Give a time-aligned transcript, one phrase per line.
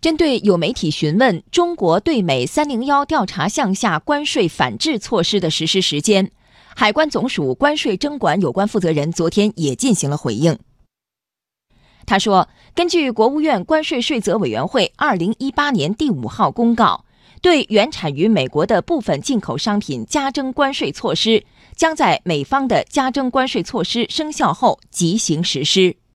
[0.00, 6.30] 针对有媒体询问中国对美“三零幺”调查项下关税反制措施的实施时间，
[6.74, 10.58] 海关总署关税征管有关负责人昨天也进行了回应。
[12.06, 17.04] 他说：“根据国务院关税税则委员会二零一八年第五号公告，
[17.42, 21.44] 对原产于美国的部分进口商品加征关税措施，
[21.76, 25.96] 将在美方的加征关税措施生效后即行实施。”